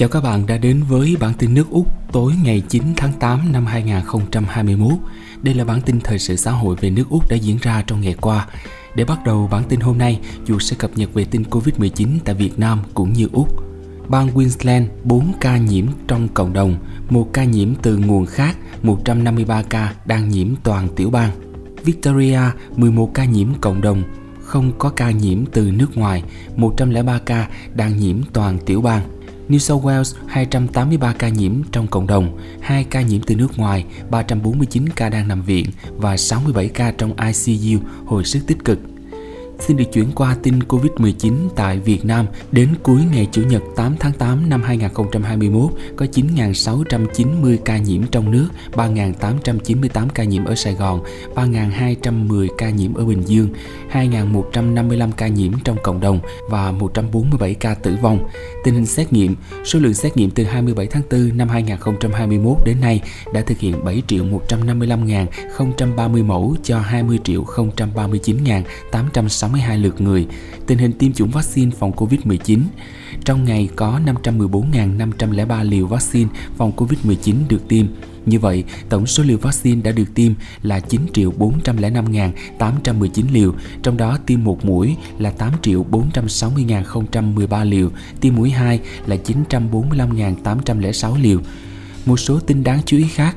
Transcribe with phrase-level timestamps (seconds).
[0.00, 3.52] Chào các bạn đã đến với bản tin nước Úc tối ngày 9 tháng 8
[3.52, 4.92] năm 2021.
[5.42, 8.00] Đây là bản tin thời sự xã hội về nước Úc đã diễn ra trong
[8.00, 8.46] ngày qua.
[8.94, 12.34] Để bắt đầu bản tin hôm nay, dù sẽ cập nhật về tin Covid-19 tại
[12.34, 13.48] Việt Nam cũng như Úc.
[14.08, 16.76] Bang Queensland 4 ca nhiễm trong cộng đồng,
[17.10, 21.30] 1 ca nhiễm từ nguồn khác, 153 ca đang nhiễm toàn tiểu bang.
[21.84, 22.40] Victoria
[22.76, 24.02] 11 ca nhiễm cộng đồng,
[24.40, 26.22] không có ca nhiễm từ nước ngoài,
[26.56, 29.02] 103 ca đang nhiễm toàn tiểu bang.
[29.50, 33.84] New South Wales 283 ca nhiễm trong cộng đồng, 2 ca nhiễm từ nước ngoài,
[34.10, 38.78] 349 ca đang nằm viện và 67 ca trong ICU hồi sức tích cực.
[39.60, 42.26] Xin được chuyển qua tin Covid-19 tại Việt Nam.
[42.52, 48.30] Đến cuối ngày Chủ nhật 8 tháng 8 năm 2021, có 9.690 ca nhiễm trong
[48.30, 51.02] nước, 3.898 ca nhiễm ở Sài Gòn,
[51.34, 53.48] 3.210 ca nhiễm ở Bình Dương,
[53.92, 58.28] 2.155 ca nhiễm trong cộng đồng và 147 ca tử vong.
[58.64, 62.80] Tình hình xét nghiệm, số lượng xét nghiệm từ 27 tháng 4 năm 2021 đến
[62.80, 63.00] nay
[63.32, 70.26] đã thực hiện 7.155.030 mẫu cho 20 039.860 62 lượt người,
[70.66, 72.60] tình hình tiêm chủng vaccine phòng COVID-19.
[73.24, 77.86] Trong ngày có 514.503 liều vaccine phòng COVID-19 được tiêm.
[78.26, 84.44] Như vậy, tổng số liều vaccine đã được tiêm là 9.405.819 liều, trong đó tiêm
[84.44, 87.90] một mũi là 8.460.013 liều,
[88.20, 89.16] tiêm mũi 2 là
[89.50, 91.40] 945.806 liều.
[92.06, 93.36] Một số tin đáng chú ý khác,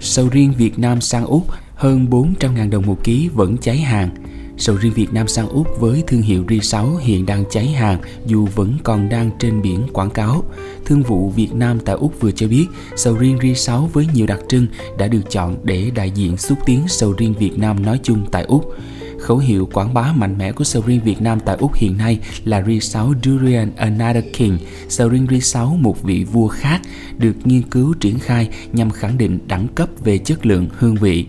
[0.00, 4.10] sầu riêng Việt Nam sang Úc hơn 400.000 đồng một ký vẫn cháy hàng.
[4.58, 8.48] Sầu riêng Việt Nam sang Úc với thương hiệu Ri6 hiện đang cháy hàng dù
[8.54, 10.44] vẫn còn đang trên biển quảng cáo.
[10.84, 14.40] Thương vụ Việt Nam tại Úc vừa cho biết sầu riêng Ri6 với nhiều đặc
[14.48, 14.66] trưng
[14.98, 18.44] đã được chọn để đại diện xúc tiến sầu riêng Việt Nam nói chung tại
[18.44, 18.74] Úc.
[19.20, 22.18] Khẩu hiệu quảng bá mạnh mẽ của sầu riêng Việt Nam tại Úc hiện nay
[22.44, 26.80] là Ri6 Durian Another King, sầu riêng Ri6 một vị vua khác,
[27.18, 31.26] được nghiên cứu triển khai nhằm khẳng định đẳng cấp về chất lượng hương vị.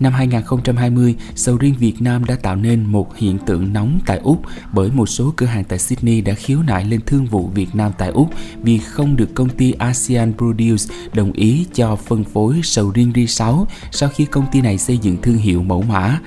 [0.00, 4.42] Năm 2020, sầu riêng Việt Nam đã tạo nên một hiện tượng nóng tại Úc
[4.72, 7.92] bởi một số cửa hàng tại Sydney đã khiếu nại lên thương vụ Việt Nam
[7.98, 8.30] tại Úc
[8.62, 13.64] vì không được công ty ASEAN Produce đồng ý cho phân phối sầu riêng Ri6
[13.90, 16.20] sau khi công ty này xây dựng thương hiệu mẫu mã.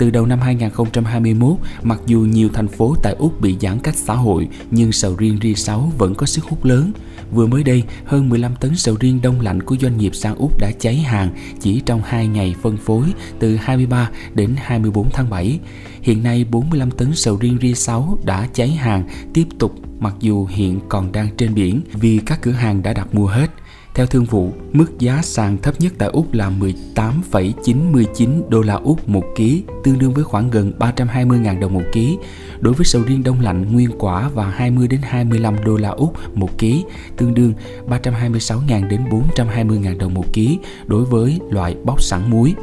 [0.00, 4.14] Từ đầu năm 2021, mặc dù nhiều thành phố tại Úc bị giãn cách xã
[4.14, 6.92] hội, nhưng sầu riêng Ri6 vẫn có sức hút lớn.
[7.32, 10.58] Vừa mới đây, hơn 15 tấn sầu riêng đông lạnh của doanh nghiệp sang Úc
[10.58, 11.30] đã cháy hàng
[11.60, 13.04] chỉ trong 2 ngày phân phối
[13.38, 15.58] từ 23 đến 24 tháng 7.
[16.02, 20.80] Hiện nay 45 tấn sầu riêng Ri6 đã cháy hàng tiếp tục mặc dù hiện
[20.88, 23.50] còn đang trên biển vì các cửa hàng đã đặt mua hết.
[23.94, 29.08] Theo thương vụ, mức giá sàn thấp nhất tại Úc là 18,99 đô la Úc
[29.08, 32.18] một ký, tương đương với khoảng gần 320.000 đồng một ký.
[32.60, 36.36] Đối với sầu riêng đông lạnh nguyên quả và 20 đến 25 đô la Úc
[36.36, 36.84] một ký,
[37.16, 37.54] tương đương
[37.88, 39.00] 326.000 đến
[39.36, 42.54] 420.000 đồng một ký đối với loại bóc sẵn muối.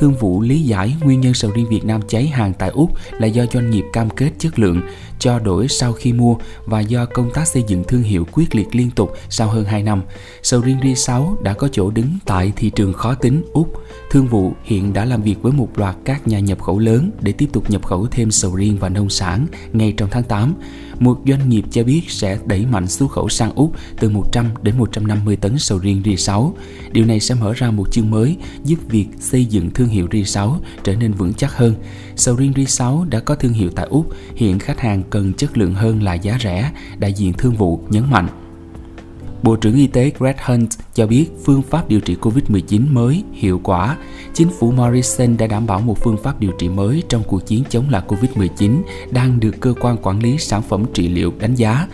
[0.00, 3.26] Thương vụ lý giải nguyên nhân sầu riêng Việt Nam cháy hàng tại Úc là
[3.26, 4.80] do doanh nghiệp cam kết chất lượng,
[5.18, 8.74] cho đổi sau khi mua và do công tác xây dựng thương hiệu quyết liệt
[8.74, 10.02] liên tục sau hơn 2 năm.
[10.42, 13.72] Sầu riêng Ri 6 đã có chỗ đứng tại thị trường khó tính Úc.
[14.10, 17.32] Thương vụ hiện đã làm việc với một loạt các nhà nhập khẩu lớn để
[17.32, 20.54] tiếp tục nhập khẩu thêm sầu riêng và nông sản ngay trong tháng 8
[21.00, 24.78] một doanh nghiệp cho biết sẽ đẩy mạnh xuất khẩu sang Úc từ 100 đến
[24.78, 26.52] 150 tấn sầu riêng Ri6.
[26.92, 30.56] Điều này sẽ mở ra một chương mới giúp việc xây dựng thương hiệu Ri6
[30.84, 31.74] trở nên vững chắc hơn.
[32.16, 34.06] Sầu riêng Ri6 đã có thương hiệu tại Úc,
[34.36, 38.10] hiện khách hàng cần chất lượng hơn là giá rẻ, đại diện thương vụ nhấn
[38.10, 38.28] mạnh.
[39.42, 43.60] Bộ trưởng Y tế Greg Hunt cho biết phương pháp điều trị COVID-19 mới hiệu
[43.64, 43.96] quả.
[44.34, 47.64] Chính phủ Morrison đã đảm bảo một phương pháp điều trị mới trong cuộc chiến
[47.70, 51.86] chống lại COVID-19 đang được cơ quan quản lý sản phẩm trị liệu đánh giá.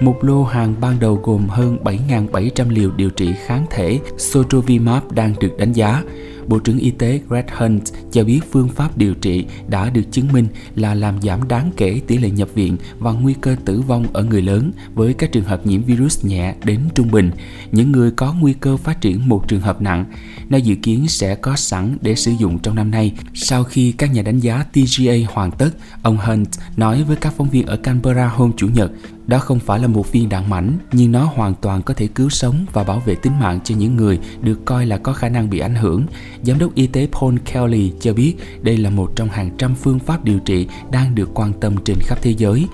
[0.00, 5.34] Một lô hàng ban đầu gồm hơn 7.700 liều điều trị kháng thể Sotrovimab đang
[5.40, 6.02] được đánh giá.
[6.46, 7.82] Bộ trưởng Y tế Greg Hunt
[8.12, 12.00] cho biết phương pháp điều trị đã được chứng minh là làm giảm đáng kể
[12.06, 15.44] tỷ lệ nhập viện và nguy cơ tử vong ở người lớn với các trường
[15.44, 17.30] hợp nhiễm virus nhẹ đến trung bình.
[17.72, 20.04] Những người có nguy cơ phát triển một trường hợp nặng,
[20.48, 24.12] nó dự kiến sẽ có sẵn để sử dụng trong năm nay sau khi các
[24.12, 25.70] nhà đánh giá TGA hoàn tất.
[26.02, 28.92] Ông Hunt nói với các phóng viên ở Canberra hôm Chủ nhật
[29.26, 32.30] đó không phải là một viên đạn mảnh, nhưng nó hoàn toàn có thể cứu
[32.30, 35.50] sống và bảo vệ tính mạng cho những người được coi là có khả năng
[35.50, 36.06] bị ảnh hưởng.
[36.42, 39.98] Giám đốc y tế Paul Kelly cho biết đây là một trong hàng trăm phương
[39.98, 42.66] pháp điều trị đang được quan tâm trên khắp thế giới.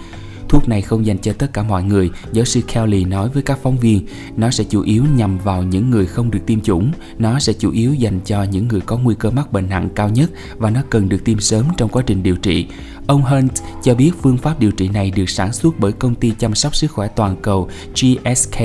[0.50, 3.58] Thuốc này không dành cho tất cả mọi người, giáo sư Kelly nói với các
[3.62, 4.06] phóng viên.
[4.36, 6.92] Nó sẽ chủ yếu nhằm vào những người không được tiêm chủng.
[7.18, 10.08] Nó sẽ chủ yếu dành cho những người có nguy cơ mắc bệnh nặng cao
[10.08, 12.66] nhất và nó cần được tiêm sớm trong quá trình điều trị.
[13.10, 13.52] Ông Hunt
[13.82, 16.76] cho biết phương pháp điều trị này được sản xuất bởi công ty chăm sóc
[16.76, 18.58] sức khỏe toàn cầu GSK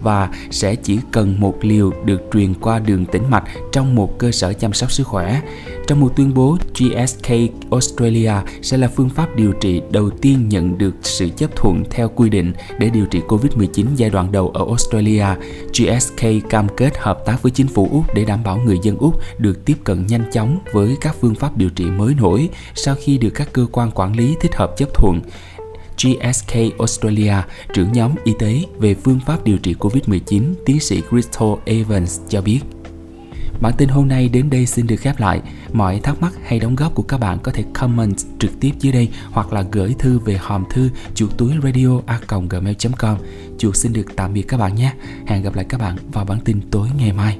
[0.00, 4.32] và sẽ chỉ cần một liều được truyền qua đường tĩnh mạch trong một cơ
[4.32, 5.40] sở chăm sóc sức khỏe.
[5.86, 7.28] Trong một tuyên bố, GSK
[7.70, 8.32] Australia
[8.62, 12.28] sẽ là phương pháp điều trị đầu tiên nhận được sự chấp thuận theo quy
[12.28, 15.26] định để điều trị COVID-19 giai đoạn đầu ở Australia.
[15.68, 19.20] GSK cam kết hợp tác với chính phủ Úc để đảm bảo người dân Úc
[19.38, 23.18] được tiếp cận nhanh chóng với các phương pháp điều trị mới nổi sau khi
[23.18, 25.20] được các cơ quan quản lý thích hợp chấp thuận.
[25.96, 27.34] GSK Australia,
[27.74, 32.40] trưởng nhóm y tế về phương pháp điều trị COVID-19, tiến sĩ Crystal Evans cho
[32.40, 32.60] biết.
[33.60, 35.40] Bản tin hôm nay đến đây xin được khép lại.
[35.72, 38.92] Mọi thắc mắc hay đóng góp của các bạn có thể comment trực tiếp dưới
[38.92, 43.16] đây hoặc là gửi thư về hòm thư chuột túi radio a gmail.com.
[43.58, 44.92] Chuột xin được tạm biệt các bạn nhé.
[45.26, 47.38] Hẹn gặp lại các bạn vào bản tin tối ngày mai.